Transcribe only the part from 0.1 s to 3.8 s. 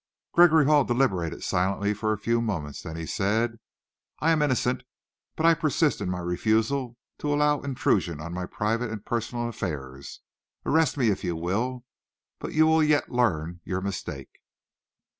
Gregory Hall deliberated silently for a few moments, then he said: